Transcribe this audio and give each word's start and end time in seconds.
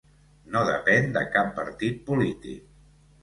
No 0.53 0.61
depèn 0.69 1.11
de 1.17 1.23
cap 1.35 1.51
partit 1.59 2.01
polític. 2.09 2.65